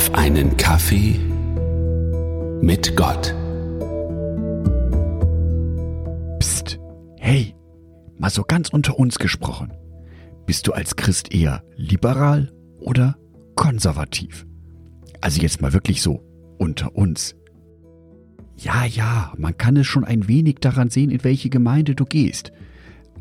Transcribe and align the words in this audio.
auf 0.00 0.14
einen 0.14 0.56
Kaffee 0.56 1.20
mit 2.62 2.96
Gott. 2.96 3.34
Psst, 6.38 6.80
hey, 7.18 7.54
mal 8.16 8.30
so 8.30 8.42
ganz 8.44 8.70
unter 8.70 8.98
uns 8.98 9.18
gesprochen. 9.18 9.74
Bist 10.46 10.66
du 10.66 10.72
als 10.72 10.96
Christ 10.96 11.34
eher 11.34 11.62
liberal 11.76 12.50
oder 12.78 13.18
konservativ? 13.56 14.46
Also 15.20 15.42
jetzt 15.42 15.60
mal 15.60 15.74
wirklich 15.74 16.00
so 16.00 16.22
unter 16.56 16.96
uns. 16.96 17.36
Ja, 18.56 18.86
ja, 18.86 19.34
man 19.36 19.58
kann 19.58 19.76
es 19.76 19.86
schon 19.86 20.04
ein 20.04 20.28
wenig 20.28 20.60
daran 20.60 20.88
sehen, 20.88 21.10
in 21.10 21.24
welche 21.24 21.50
Gemeinde 21.50 21.94
du 21.94 22.06
gehst. 22.06 22.52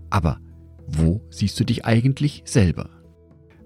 Aber 0.09 0.39
wo 0.87 1.19
siehst 1.29 1.59
du 1.59 1.65
dich 1.65 1.83
eigentlich 1.83 2.43
selber? 2.45 2.98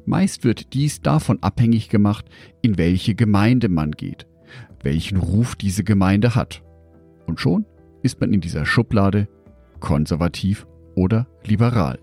Meist 0.06 0.44
wird 0.44 0.74
dies 0.74 1.02
davon 1.02 1.42
abhängig 1.42 1.90
gemacht, 1.90 2.26
in 2.62 2.78
welche 2.78 3.16
Gemeinde 3.16 3.70
man 3.70 3.92
geht, 3.92 4.28
welchen 4.82 5.18
Ruf 5.18 5.56
diese 5.56 5.84
Gemeinde 5.84 6.36
hat. 6.36 6.62
Und 7.26 7.40
schon 7.40 7.66
ist 8.02 8.20
man 8.20 8.34
in 8.34 8.42
dieser 8.42 8.66
Schublade 8.66 9.28
konservativ 9.80 10.68
oder 10.96 11.28
liberal. 11.46 12.00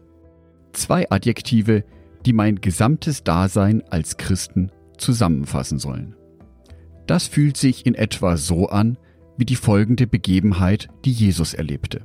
Zwei 0.73 1.11
Adjektive, 1.11 1.85
die 2.27 2.33
mein 2.33 2.61
gesamtes 2.61 3.25
Dasein 3.25 3.83
als 3.91 4.17
Christen 4.17 4.71
zusammenfassen 4.97 5.79
sollen. 5.79 6.15
Das 7.07 7.27
fühlt 7.27 7.57
sich 7.57 7.87
in 7.87 7.95
etwa 7.95 8.37
so 8.37 8.69
an 8.69 8.97
wie 9.37 9.45
die 9.45 9.57
folgende 9.57 10.07
Begebenheit, 10.07 10.89
die 11.05 11.13
Jesus 11.13 11.55
erlebte. 11.55 12.05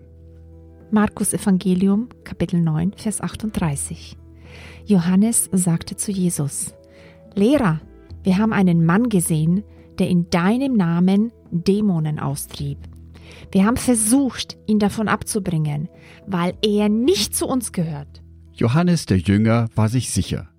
Markus 0.92 1.34
Evangelium, 1.34 2.08
Kapitel 2.24 2.62
9, 2.62 2.94
Vers 2.96 3.22
38. 3.22 4.18
Johannes 4.86 5.50
sagte 5.52 5.96
zu 5.96 6.12
Jesus, 6.12 6.74
Lehrer, 7.34 7.82
wir 8.24 8.38
haben 8.38 8.54
einen 8.54 8.86
Mann 8.86 9.10
gesehen, 9.10 9.64
der 10.00 10.10
in 10.10 10.30
deinem 10.30 10.74
Namen 10.74 11.32
Dämonen 11.52 12.20
austrieb. 12.20 12.78
Wir 13.52 13.66
haben 13.66 13.78
versucht, 13.78 14.58
ihn 14.68 14.80
davon 14.80 15.08
abzubringen, 15.08 15.90
weil 16.28 16.54
er 16.62 16.90
nicht 16.90 17.36
zu 17.36 17.48
uns 17.48 17.72
gehört. 17.72 18.22
Johannes 18.54 19.06
der 19.06 19.18
Jünger 19.18 19.68
war 19.76 19.90
sich 19.90 20.12
sicher. 20.12 20.50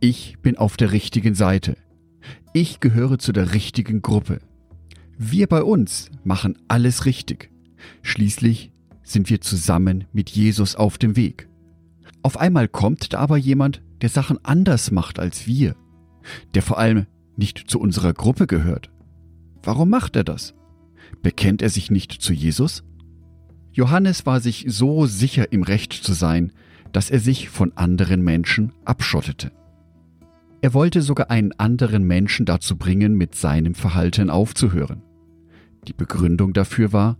Ich 0.00 0.38
bin 0.42 0.58
auf 0.58 0.76
der 0.76 0.92
richtigen 0.92 1.34
Seite. 1.34 1.76
Ich 2.52 2.80
gehöre 2.80 3.18
zu 3.18 3.32
der 3.32 3.54
richtigen 3.54 4.02
Gruppe. 4.02 4.40
Wir 5.16 5.46
bei 5.46 5.62
uns 5.62 6.10
machen 6.24 6.58
alles 6.68 7.06
richtig. 7.06 7.50
Schließlich 8.02 8.72
sind 9.02 9.30
wir 9.30 9.40
zusammen 9.40 10.04
mit 10.12 10.30
Jesus 10.30 10.74
auf 10.74 10.98
dem 10.98 11.16
Weg. 11.16 11.48
Auf 12.22 12.38
einmal 12.38 12.68
kommt 12.68 13.12
da 13.12 13.18
aber 13.18 13.36
jemand, 13.36 13.82
der 14.00 14.08
Sachen 14.08 14.38
anders 14.44 14.90
macht 14.90 15.18
als 15.18 15.46
wir, 15.46 15.74
der 16.54 16.62
vor 16.62 16.78
allem 16.78 17.06
nicht 17.36 17.58
zu 17.58 17.80
unserer 17.80 18.12
Gruppe 18.12 18.46
gehört. 18.46 18.90
Warum 19.62 19.90
macht 19.90 20.16
er 20.16 20.24
das? 20.24 20.54
Bekennt 21.22 21.62
er 21.62 21.68
sich 21.68 21.90
nicht 21.90 22.12
zu 22.12 22.32
Jesus? 22.32 22.84
Johannes 23.72 24.26
war 24.26 24.40
sich 24.40 24.66
so 24.68 25.06
sicher 25.06 25.52
im 25.52 25.62
Recht 25.62 25.92
zu 25.92 26.12
sein, 26.12 26.52
dass 26.92 27.10
er 27.10 27.20
sich 27.20 27.48
von 27.48 27.72
anderen 27.76 28.22
Menschen 28.22 28.72
abschottete. 28.84 29.50
Er 30.60 30.74
wollte 30.74 31.02
sogar 31.02 31.30
einen 31.30 31.52
anderen 31.52 32.04
Menschen 32.04 32.46
dazu 32.46 32.76
bringen, 32.76 33.14
mit 33.14 33.34
seinem 33.34 33.74
Verhalten 33.74 34.30
aufzuhören. 34.30 35.02
Die 35.88 35.92
Begründung 35.92 36.52
dafür 36.52 36.92
war, 36.92 37.18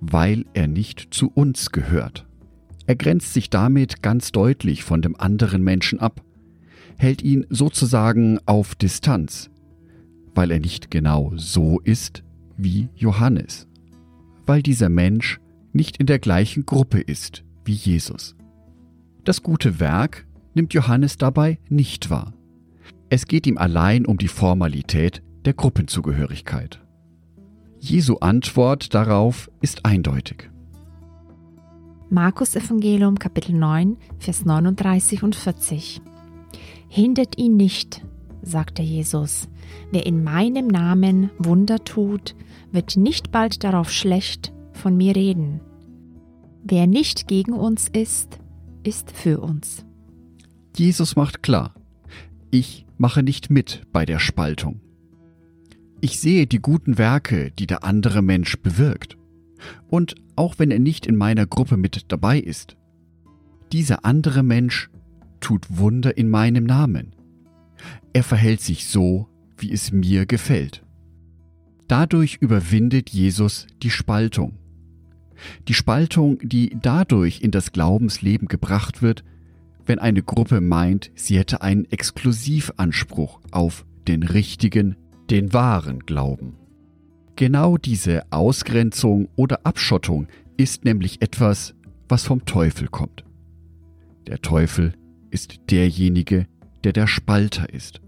weil 0.00 0.46
er 0.54 0.68
nicht 0.68 1.08
zu 1.12 1.30
uns 1.30 1.70
gehört. 1.70 2.26
Er 2.86 2.96
grenzt 2.96 3.32
sich 3.32 3.50
damit 3.50 4.02
ganz 4.02 4.32
deutlich 4.32 4.82
von 4.82 5.02
dem 5.02 5.16
anderen 5.16 5.62
Menschen 5.62 6.00
ab, 6.00 6.22
hält 6.96 7.22
ihn 7.22 7.46
sozusagen 7.48 8.38
auf 8.46 8.74
Distanz, 8.74 9.50
weil 10.34 10.50
er 10.50 10.60
nicht 10.60 10.90
genau 10.90 11.32
so 11.36 11.80
ist 11.80 12.22
wie 12.56 12.88
Johannes, 12.94 13.68
weil 14.46 14.62
dieser 14.62 14.88
Mensch 14.88 15.40
nicht 15.72 15.96
in 15.96 16.06
der 16.06 16.18
gleichen 16.18 16.66
Gruppe 16.66 17.00
ist 17.00 17.44
wie 17.64 17.72
Jesus. 17.72 18.34
Das 19.24 19.42
gute 19.42 19.78
Werk 19.80 20.26
nimmt 20.54 20.74
Johannes 20.74 21.16
dabei 21.16 21.58
nicht 21.68 22.10
wahr. 22.10 22.34
Es 23.08 23.26
geht 23.26 23.46
ihm 23.46 23.58
allein 23.58 24.06
um 24.06 24.18
die 24.18 24.28
Formalität 24.28 25.22
der 25.44 25.54
Gruppenzugehörigkeit. 25.54 26.80
Jesu 27.78 28.16
Antwort 28.18 28.94
darauf 28.94 29.50
ist 29.60 29.84
eindeutig. 29.84 30.51
Markus 32.12 32.54
Evangelium 32.56 33.18
Kapitel 33.18 33.54
9, 33.54 33.96
Vers 34.18 34.44
39 34.44 35.22
und 35.22 35.34
40. 35.34 36.02
Hindert 36.86 37.38
ihn 37.38 37.56
nicht, 37.56 38.04
sagte 38.42 38.82
Jesus. 38.82 39.48
Wer 39.92 40.04
in 40.04 40.22
meinem 40.22 40.66
Namen 40.66 41.30
Wunder 41.38 41.82
tut, 41.82 42.34
wird 42.70 42.98
nicht 42.98 43.32
bald 43.32 43.64
darauf 43.64 43.90
schlecht 43.90 44.52
von 44.74 44.94
mir 44.94 45.16
reden. 45.16 45.62
Wer 46.62 46.86
nicht 46.86 47.28
gegen 47.28 47.54
uns 47.54 47.88
ist, 47.88 48.38
ist 48.82 49.10
für 49.10 49.40
uns. 49.40 49.86
Jesus 50.76 51.16
macht 51.16 51.42
klar, 51.42 51.74
ich 52.50 52.84
mache 52.98 53.22
nicht 53.22 53.48
mit 53.48 53.86
bei 53.90 54.04
der 54.04 54.18
Spaltung. 54.18 54.82
Ich 56.02 56.20
sehe 56.20 56.46
die 56.46 56.60
guten 56.60 56.98
Werke, 56.98 57.52
die 57.52 57.66
der 57.66 57.84
andere 57.84 58.20
Mensch 58.20 58.58
bewirkt. 58.58 59.16
Und 59.88 60.14
auch 60.36 60.58
wenn 60.58 60.70
er 60.70 60.78
nicht 60.78 61.06
in 61.06 61.16
meiner 61.16 61.46
Gruppe 61.46 61.76
mit 61.76 62.06
dabei 62.08 62.38
ist, 62.38 62.76
dieser 63.72 64.04
andere 64.04 64.42
Mensch 64.42 64.90
tut 65.40 65.66
Wunder 65.78 66.16
in 66.16 66.28
meinem 66.28 66.64
Namen. 66.64 67.14
Er 68.12 68.22
verhält 68.22 68.60
sich 68.60 68.86
so, 68.86 69.28
wie 69.56 69.72
es 69.72 69.92
mir 69.92 70.26
gefällt. 70.26 70.84
Dadurch 71.88 72.38
überwindet 72.40 73.10
Jesus 73.10 73.66
die 73.82 73.90
Spaltung. 73.90 74.58
Die 75.68 75.74
Spaltung, 75.74 76.38
die 76.42 76.76
dadurch 76.80 77.40
in 77.40 77.50
das 77.50 77.72
Glaubensleben 77.72 78.48
gebracht 78.48 79.02
wird, 79.02 79.24
wenn 79.86 79.98
eine 79.98 80.22
Gruppe 80.22 80.60
meint, 80.60 81.10
sie 81.14 81.38
hätte 81.38 81.62
einen 81.62 81.90
Exklusivanspruch 81.90 83.40
auf 83.50 83.84
den 84.06 84.22
richtigen, 84.22 84.96
den 85.30 85.52
wahren 85.52 86.00
Glauben. 86.00 86.56
Genau 87.36 87.76
diese 87.78 88.22
Ausgrenzung 88.30 89.28
oder 89.36 89.64
Abschottung 89.64 90.26
ist 90.56 90.84
nämlich 90.84 91.22
etwas, 91.22 91.74
was 92.08 92.24
vom 92.24 92.44
Teufel 92.44 92.88
kommt. 92.88 93.24
Der 94.26 94.40
Teufel 94.40 94.92
ist 95.30 95.70
derjenige, 95.70 96.46
der 96.84 96.92
der 96.92 97.06
Spalter 97.06 97.72
ist. 97.72 98.00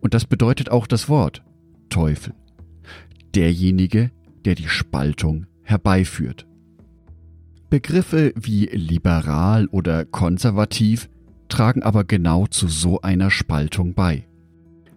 Und 0.00 0.14
das 0.14 0.26
bedeutet 0.26 0.70
auch 0.70 0.86
das 0.86 1.08
Wort 1.08 1.42
Teufel. 1.88 2.34
Derjenige, 3.34 4.10
der 4.44 4.54
die 4.54 4.68
Spaltung 4.68 5.46
herbeiführt. 5.62 6.46
Begriffe 7.70 8.34
wie 8.36 8.66
liberal 8.66 9.66
oder 9.68 10.04
konservativ 10.04 11.08
tragen 11.48 11.82
aber 11.82 12.04
genau 12.04 12.46
zu 12.46 12.68
so 12.68 13.00
einer 13.00 13.30
Spaltung 13.30 13.94
bei. 13.94 14.26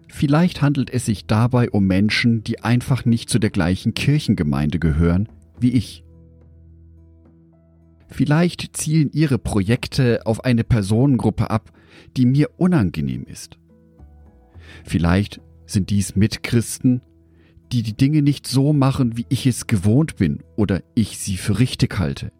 Vielleicht 0.08 0.62
handelt 0.62 0.90
es 0.90 1.06
sich 1.06 1.26
dabei 1.26 1.70
um 1.70 1.86
Menschen, 1.86 2.44
die 2.44 2.60
einfach 2.60 3.04
nicht 3.04 3.28
zu 3.28 3.38
der 3.38 3.50
gleichen 3.50 3.94
Kirchengemeinde 3.94 4.78
gehören 4.78 5.28
wie 5.60 5.72
ich. 5.72 6.04
Vielleicht 8.08 8.76
zielen 8.76 9.10
ihre 9.12 9.38
Projekte 9.38 10.24
auf 10.26 10.44
eine 10.44 10.64
Personengruppe 10.64 11.50
ab, 11.50 11.72
die 12.16 12.26
mir 12.26 12.50
unangenehm 12.56 13.24
ist. 13.24 13.58
Vielleicht 14.84 15.40
sind 15.66 15.90
dies 15.90 16.14
Mitchristen, 16.14 17.00
die 17.72 17.82
die 17.82 17.96
Dinge 17.96 18.22
nicht 18.22 18.46
so 18.46 18.72
machen, 18.72 19.16
wie 19.16 19.26
ich 19.28 19.46
es 19.46 19.66
gewohnt 19.66 20.16
bin 20.16 20.42
oder 20.54 20.82
ich 20.94 21.18
sie 21.18 21.36
für 21.36 21.58
richtig 21.58 21.98
halte. 21.98 22.30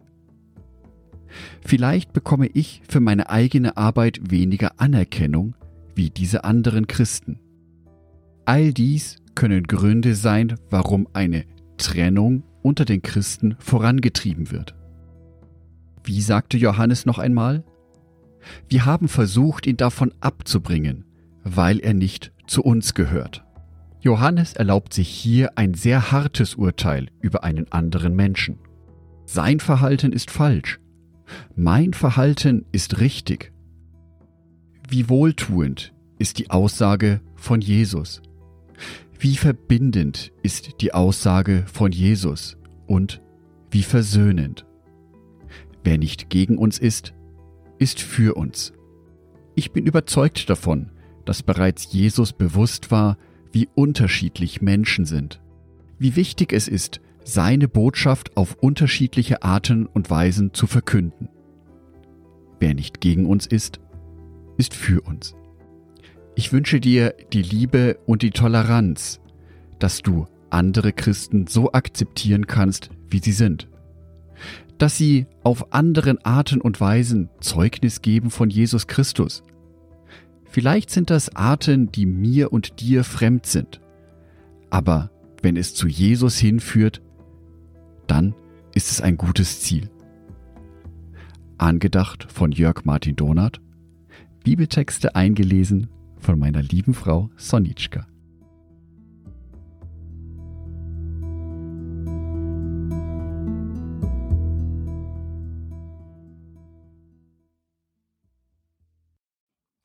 Vielleicht 1.61 2.13
bekomme 2.13 2.47
ich 2.47 2.81
für 2.87 3.01
meine 3.01 3.29
eigene 3.29 3.75
Arbeit 3.75 4.31
weniger 4.31 4.79
Anerkennung 4.79 5.55
wie 5.95 6.09
diese 6.09 6.45
anderen 6.45 6.87
Christen. 6.87 7.39
All 8.47 8.71
dies 8.71 9.17
können 9.35 9.63
Gründe 9.63 10.15
sein, 10.15 10.55
warum 10.69 11.05
eine 11.11 11.43
Trennung 11.75 12.43
unter 12.61 12.85
den 12.85 13.01
Christen 13.01 13.57
vorangetrieben 13.59 14.51
wird. 14.51 14.73
Wie 16.05 16.21
sagte 16.21 16.57
Johannes 16.57 17.05
noch 17.05 17.19
einmal? 17.19 17.65
Wir 18.69 18.85
haben 18.85 19.09
versucht, 19.09 19.67
ihn 19.67 19.75
davon 19.75 20.13
abzubringen, 20.21 21.03
weil 21.43 21.79
er 21.79 21.93
nicht 21.93 22.31
zu 22.47 22.63
uns 22.63 22.93
gehört. 22.93 23.43
Johannes 23.99 24.53
erlaubt 24.53 24.93
sich 24.93 25.09
hier 25.09 25.57
ein 25.57 25.73
sehr 25.73 26.13
hartes 26.13 26.55
Urteil 26.55 27.07
über 27.19 27.43
einen 27.43 27.69
anderen 27.73 28.15
Menschen. 28.15 28.59
Sein 29.25 29.59
Verhalten 29.59 30.13
ist 30.13 30.31
falsch. 30.31 30.79
Mein 31.57 31.93
Verhalten 31.93 32.65
ist 32.71 33.01
richtig. 33.01 33.51
Wie 34.87 35.09
wohltuend 35.09 35.93
ist 36.17 36.37
die 36.37 36.49
Aussage 36.49 37.19
von 37.35 37.59
Jesus. 37.59 38.21
Wie 39.19 39.35
verbindend 39.35 40.31
ist 40.43 40.81
die 40.81 40.93
Aussage 40.93 41.65
von 41.71 41.91
Jesus 41.91 42.57
und 42.85 43.21
wie 43.71 43.83
versöhnend. 43.83 44.65
Wer 45.83 45.97
nicht 45.97 46.29
gegen 46.29 46.57
uns 46.57 46.77
ist, 46.77 47.13
ist 47.79 47.99
für 47.99 48.35
uns. 48.35 48.73
Ich 49.55 49.71
bin 49.71 49.85
überzeugt 49.85 50.49
davon, 50.49 50.91
dass 51.25 51.43
bereits 51.43 51.91
Jesus 51.91 52.33
bewusst 52.33 52.91
war, 52.91 53.17
wie 53.51 53.67
unterschiedlich 53.73 54.61
Menschen 54.61 55.05
sind. 55.05 55.41
Wie 55.97 56.15
wichtig 56.15 56.53
es 56.53 56.67
ist, 56.67 57.01
seine 57.23 57.67
Botschaft 57.67 58.37
auf 58.37 58.55
unterschiedliche 58.61 59.43
Arten 59.43 59.85
und 59.85 60.09
Weisen 60.09 60.53
zu 60.53 60.67
verkünden. 60.67 61.29
Wer 62.59 62.73
nicht 62.73 63.01
gegen 63.01 63.25
uns 63.25 63.45
ist, 63.45 63.79
ist 64.57 64.73
für 64.73 65.01
uns. 65.01 65.36
Ich 66.37 66.53
wünsche 66.53 66.79
dir 66.79 67.15
die 67.33 67.41
Liebe 67.41 67.97
und 68.05 68.21
die 68.21 68.29
Toleranz, 68.29 69.19
dass 69.79 70.03
du 70.03 70.27
andere 70.51 70.93
Christen 70.93 71.47
so 71.47 71.71
akzeptieren 71.71 72.45
kannst, 72.45 72.91
wie 73.09 73.17
sie 73.17 73.31
sind. 73.31 73.67
Dass 74.77 74.95
sie 74.95 75.25
auf 75.43 75.73
anderen 75.73 76.23
Arten 76.23 76.61
und 76.61 76.79
Weisen 76.79 77.29
Zeugnis 77.39 78.03
geben 78.03 78.29
von 78.29 78.51
Jesus 78.51 78.85
Christus. 78.85 79.41
Vielleicht 80.45 80.91
sind 80.91 81.09
das 81.09 81.35
Arten, 81.35 81.91
die 81.91 82.05
mir 82.05 82.53
und 82.53 82.81
dir 82.81 83.03
fremd 83.03 83.47
sind. 83.47 83.81
Aber 84.69 85.09
wenn 85.41 85.57
es 85.57 85.73
zu 85.73 85.87
Jesus 85.87 86.37
hinführt, 86.37 87.01
dann 88.05 88.35
ist 88.75 88.91
es 88.91 89.01
ein 89.01 89.17
gutes 89.17 89.61
Ziel. 89.61 89.89
Angedacht 91.57 92.31
von 92.31 92.51
Jörg 92.51 92.85
Martin 92.85 93.15
Donath, 93.15 93.59
Bibeltexte 94.43 95.15
eingelesen 95.15 95.87
von 96.19 96.39
meiner 96.39 96.61
lieben 96.61 96.93
Frau 96.93 97.29
Sonitschka. 97.37 98.07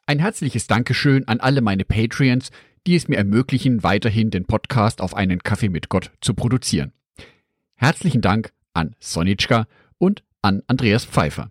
Ein 0.06 0.18
herzliches 0.18 0.66
Dankeschön 0.66 1.26
an 1.26 1.40
alle 1.40 1.62
meine 1.62 1.84
Patreons, 1.84 2.50
die 2.86 2.96
es 2.96 3.08
mir 3.08 3.16
ermöglichen, 3.16 3.82
weiterhin 3.82 4.30
den 4.30 4.44
Podcast 4.44 5.00
auf 5.00 5.14
einen 5.14 5.42
Kaffee 5.42 5.70
mit 5.70 5.88
Gott 5.88 6.10
zu 6.20 6.34
produzieren. 6.34 6.92
Herzlichen 7.76 8.20
Dank 8.20 8.52
an 8.74 8.94
Sonitschka 9.00 9.66
und 9.98 10.22
an 10.42 10.62
Andreas 10.66 11.06
Pfeiffer. 11.06 11.50